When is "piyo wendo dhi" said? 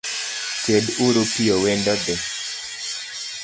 1.33-2.15